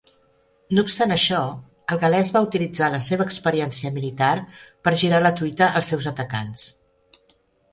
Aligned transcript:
No 0.77 0.83
obstant 0.83 1.11
això, 1.15 1.41
el 1.95 1.99
Gal·lès 2.03 2.31
va 2.37 2.41
utilitzar 2.47 2.89
la 2.95 3.01
seva 3.09 3.27
experiència 3.29 3.91
militar 3.99 4.31
per 4.89 4.95
girar 5.03 5.21
la 5.27 5.33
truita 5.43 5.69
als 5.81 5.93
seus 5.95 6.09
atacants. 6.15 6.67